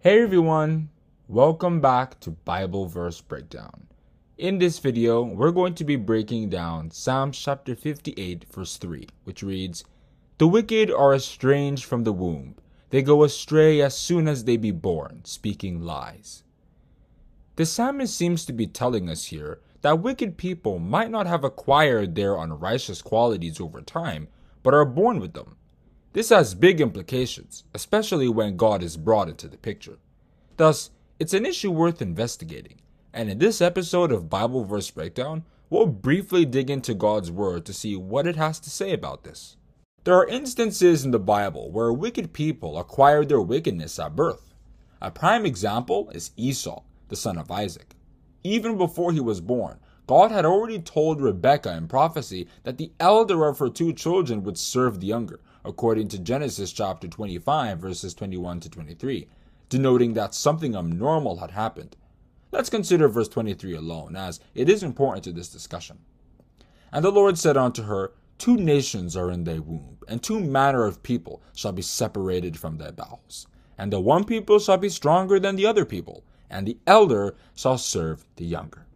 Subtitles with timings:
[0.00, 0.90] Hey everyone,
[1.26, 3.88] welcome back to Bible Verse Breakdown.
[4.36, 9.42] In this video, we're going to be breaking down Psalms chapter 58, verse 3, which
[9.42, 9.82] reads,
[10.38, 12.54] The wicked are estranged from the womb.
[12.90, 16.44] They go astray as soon as they be born, speaking lies.
[17.56, 22.14] The psalmist seems to be telling us here that wicked people might not have acquired
[22.14, 24.28] their unrighteous qualities over time,
[24.62, 25.56] but are born with them.
[26.18, 29.98] This has big implications, especially when God is brought into the picture.
[30.56, 30.90] Thus,
[31.20, 32.80] it's an issue worth investigating,
[33.14, 37.72] and in this episode of Bible Verse Breakdown, we'll briefly dig into God's Word to
[37.72, 39.58] see what it has to say about this.
[40.02, 44.52] There are instances in the Bible where wicked people acquired their wickedness at birth.
[45.00, 47.94] A prime example is Esau, the son of Isaac.
[48.42, 49.78] Even before he was born,
[50.08, 54.58] God had already told Rebekah in prophecy that the elder of her two children would
[54.58, 59.28] serve the younger, according to Genesis chapter 25, verses 21 to 23,
[59.68, 61.94] denoting that something abnormal had happened.
[62.50, 65.98] Let's consider verse 23 alone, as it is important to this discussion.
[66.90, 70.86] And the Lord said unto her, Two nations are in thy womb, and two manner
[70.86, 73.46] of people shall be separated from thy bowels.
[73.76, 77.76] And the one people shall be stronger than the other people, and the elder shall
[77.76, 78.86] serve the younger.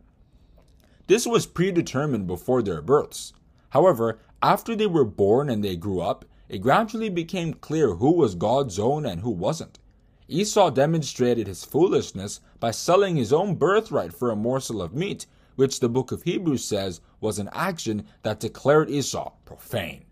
[1.07, 3.34] This was predetermined before their births.
[3.70, 8.35] However, after they were born and they grew up, it gradually became clear who was
[8.35, 9.79] God's own and who wasn't.
[10.29, 15.27] Esau demonstrated his foolishness by selling his own birthright for a morsel of meat,
[15.57, 20.05] which the book of Hebrews says was an action that declared Esau profane.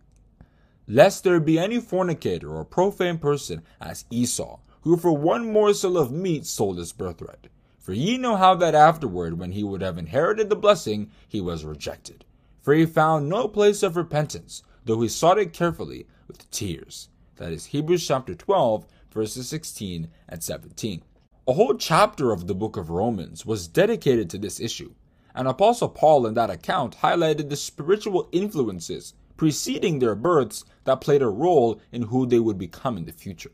[0.86, 6.11] Lest there be any fornicator or profane person as Esau, who for one morsel of
[6.12, 7.48] meat sold his birthright.
[7.78, 11.64] For ye know how that afterward, when he would have inherited the blessing, he was
[11.64, 12.25] rejected.
[12.61, 17.09] For he found no place of repentance, though he sought it carefully with tears.
[17.39, 21.03] That is Hebrews chapter 12, verses 16 and 17.
[21.48, 24.95] A whole chapter of the book of Romans was dedicated to this issue,
[25.34, 31.23] and Apostle Paul in that account highlighted the spiritual influences preceding their births that played
[31.23, 33.52] a role in who they would become in the future.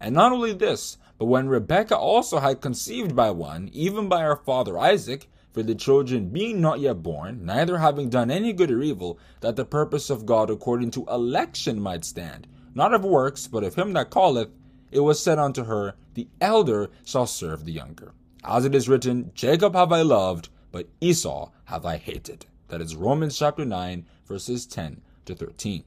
[0.00, 4.36] And not only this, but when Rebekah also had conceived by one, even by her
[4.36, 8.82] father Isaac, for the children being not yet born, neither having done any good or
[8.82, 13.64] evil, that the purpose of God according to election might stand, not of works, but
[13.64, 14.50] of him that calleth,
[14.92, 18.12] it was said unto her, The elder shall serve the younger.
[18.44, 22.46] As it is written, Jacob have I loved, but Esau have I hated.
[22.68, 25.84] That is Romans chapter 9, verses 10 to 13.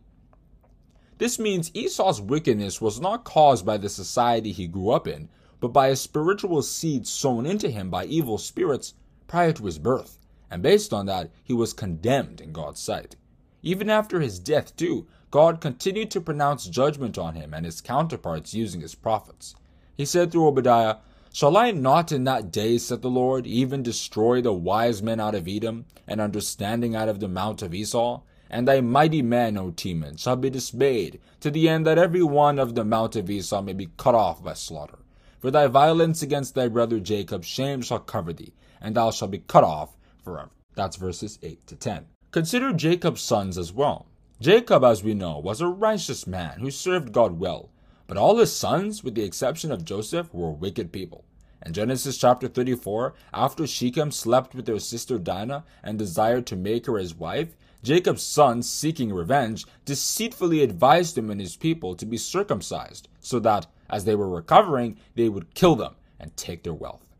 [1.18, 5.30] This means Esau's wickedness was not caused by the society he grew up in,
[5.62, 8.94] but by a spiritual seed sown into him by evil spirits
[9.34, 10.20] prior to his birth,
[10.52, 13.16] and based on that, he was condemned in God's sight.
[13.64, 18.54] Even after his death, too, God continued to pronounce judgment on him and his counterparts
[18.54, 19.56] using his prophets.
[19.98, 20.98] He said through Obadiah,
[21.34, 25.34] Shall I not in that day, said the Lord, even destroy the wise men out
[25.34, 28.22] of Edom, and understanding out of the mount of Esau?
[28.52, 32.60] And thy mighty men, O Teman, shall be dismayed, to the end that every one
[32.60, 35.00] of the mount of Esau may be cut off by slaughter.
[35.40, 39.40] For thy violence against thy brother Jacob, shame shall cover thee, and thou shalt be
[39.40, 40.52] cut off forever.
[40.76, 42.06] That's verses 8 to 10.
[42.32, 44.08] Consider Jacob's sons as well.
[44.42, 47.70] Jacob, as we know, was a righteous man who served God well,
[48.08, 51.24] but all his sons, with the exception of Joseph, were wicked people.
[51.66, 56.88] In Genesis chapter 34, after Shechem slept with their sister Dinah and desired to make
[56.88, 62.18] her his wife, Jacob's sons, seeking revenge, deceitfully advised him and his people to be
[62.18, 67.13] circumcised, so that, as they were recovering, they would kill them and take their wealth.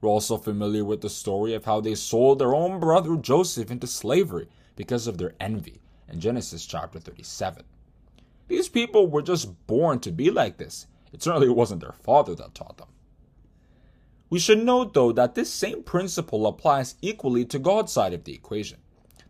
[0.00, 3.86] We're also familiar with the story of how they sold their own brother Joseph into
[3.86, 7.64] slavery because of their envy in Genesis chapter 37.
[8.48, 10.86] These people were just born to be like this.
[11.12, 12.88] It certainly wasn't their father that taught them.
[14.28, 18.34] We should note, though, that this same principle applies equally to God's side of the
[18.34, 18.78] equation.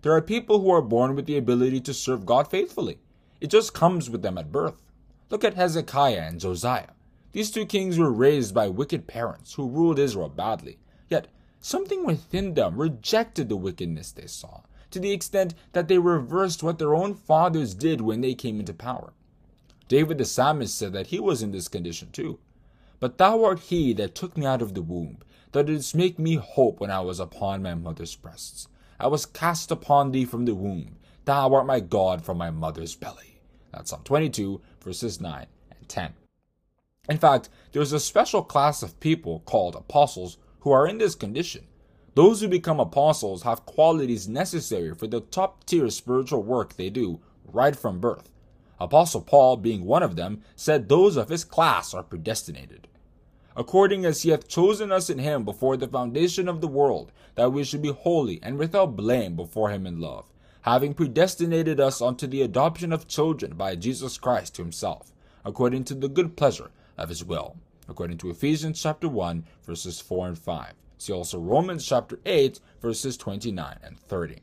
[0.03, 2.99] There are people who are born with the ability to serve God faithfully.
[3.41, 4.83] It just comes with them at birth.
[5.31, 6.96] Look at Hezekiah and Josiah.
[7.37, 10.79] These two kings were raised by wicked parents who ruled Israel badly.
[11.11, 11.29] Yet,
[11.61, 16.79] something within them rejected the wickedness they saw, to the extent that they reversed what
[16.79, 19.13] their own fathers did when they came into power.
[19.87, 22.39] David the psalmist said that he was in this condition too.
[23.01, 25.19] But thou art he that took me out of the womb,
[25.53, 28.67] that didst make me hope when I was upon my mother's breasts.
[28.99, 30.97] I was cast upon thee from the womb.
[31.27, 33.43] Thou art my God from my mother's belly.
[33.75, 36.15] That's Psalm 22, verses 9 and 10.
[37.09, 41.67] In fact, there's a special class of people called apostles who are in this condition.
[42.15, 47.21] Those who become apostles have qualities necessary for the top tier spiritual work they do
[47.45, 48.31] right from birth.
[48.81, 52.89] Apostle Paul, being one of them, said those of his class are predestinated.
[53.57, 57.53] according as he hath chosen us in him before the foundation of the world, that
[57.53, 60.27] we should be holy and without blame before him in love,
[60.63, 65.13] having predestinated us unto the adoption of children by Jesus Christ to himself,
[65.45, 67.57] according to the good pleasure of his will,
[67.89, 70.75] according to Ephesians chapter 1, verses 4 and 5.
[70.99, 74.39] See also Romans chapter 8, verses 29 and 30.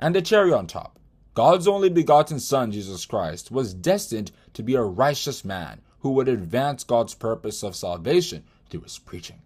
[0.00, 0.98] And the cherry on top.
[1.34, 6.28] God's only begotten Son, Jesus Christ, was destined to be a righteous man who would
[6.28, 9.42] advance God's purpose of salvation through his preaching.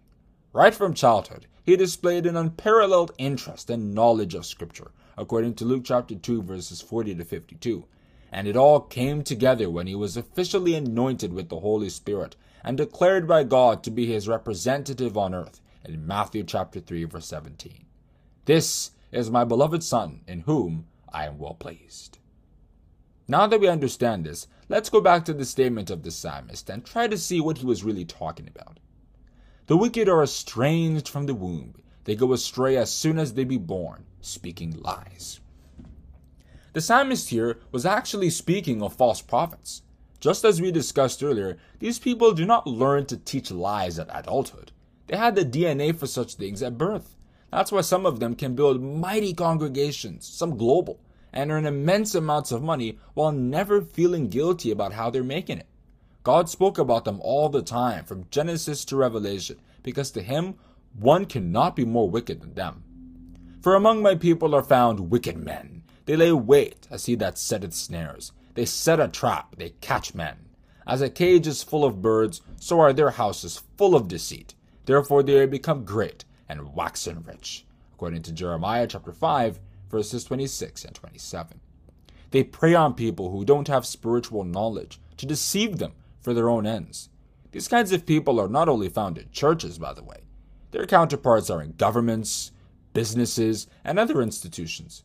[0.53, 5.83] Right from childhood, he displayed an unparalleled interest and knowledge of Scripture, according to Luke
[5.85, 7.85] chapter 2, verses 40 to 52.
[8.31, 12.77] And it all came together when he was officially anointed with the Holy Spirit and
[12.77, 17.85] declared by God to be his representative on earth in Matthew chapter 3, verse 17.
[18.45, 22.19] This is my beloved Son, in whom I am well pleased.
[23.27, 26.85] Now that we understand this, let's go back to the statement of the psalmist and
[26.85, 28.79] try to see what he was really talking about.
[29.67, 31.75] The wicked are estranged from the womb.
[32.03, 35.39] They go astray as soon as they be born, speaking lies.
[36.73, 39.81] The psalmist here was actually speaking of false prophets.
[40.21, 44.71] Just as we discussed earlier, these people do not learn to teach lies at adulthood.
[45.07, 47.17] They had the DNA for such things at birth.
[47.51, 51.01] That's why some of them can build mighty congregations, some global,
[51.33, 55.67] and earn immense amounts of money while never feeling guilty about how they're making it.
[56.23, 60.55] God spoke about them all the time, from Genesis to Revelation, because to him,
[60.97, 62.83] one cannot be more wicked than them.
[63.61, 65.80] For among my people are found wicked men.
[66.11, 68.33] They lay wait as he that setteth snares.
[68.55, 70.49] They set a trap, they catch men.
[70.85, 74.53] As a cage is full of birds, so are their houses full of deceit.
[74.83, 77.65] Therefore they become great and waxen rich.
[77.93, 81.61] According to Jeremiah chapter 5, verses 26 and 27.
[82.31, 86.67] They prey on people who don't have spiritual knowledge to deceive them for their own
[86.67, 87.07] ends.
[87.53, 90.23] These kinds of people are not only found in churches, by the way,
[90.71, 92.51] their counterparts are in governments,
[92.91, 95.03] businesses, and other institutions.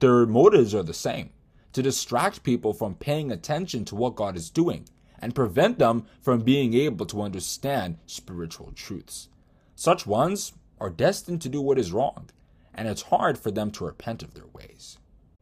[0.00, 1.30] Their motives are the same
[1.72, 4.88] to distract people from paying attention to what God is doing
[5.18, 9.28] and prevent them from being able to understand spiritual truths.
[9.74, 12.28] Such ones are destined to do what is wrong,
[12.74, 14.98] and it's hard for them to repent of their ways.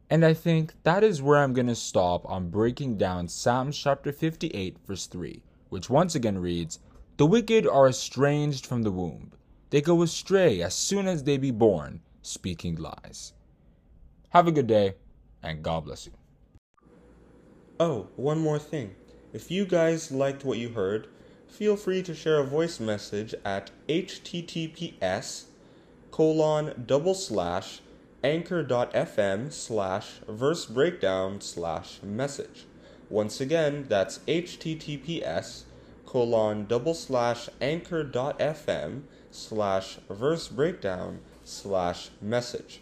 [0.09, 4.11] And I think that is where I'm going to stop on breaking down Psalms chapter
[4.11, 6.79] 58, verse 3, which once again reads
[7.17, 9.31] The wicked are estranged from the womb,
[9.71, 13.33] they go astray as soon as they be born, speaking lies.
[14.35, 14.95] Have a good day,
[15.41, 16.11] and God bless you.
[17.79, 18.93] Oh, one more thing.
[19.31, 21.07] If you guys liked what you heard,
[21.47, 25.45] feel free to share a voice message at https
[26.11, 27.79] colon double slash
[28.25, 32.65] anchor.fm slash verse breakdown slash message.
[33.09, 35.63] Once again, that's https
[36.05, 42.81] colon double slash anchor.fm slash verse breakdown slash message.